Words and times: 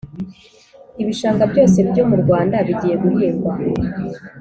Ibishanga 1.01 1.43
byose 1.51 1.77
byo 1.89 2.03
murwanda 2.09 2.55
bigiye 2.67 2.95
guhingwa 3.03 3.53